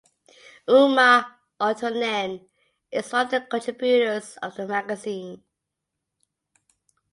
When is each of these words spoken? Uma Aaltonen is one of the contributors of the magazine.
Uma 0.67 1.37
Aaltonen 1.61 2.47
is 2.91 3.13
one 3.13 3.25
of 3.25 3.29
the 3.29 3.41
contributors 3.41 4.35
of 4.41 4.55
the 4.55 4.65
magazine. 4.67 5.43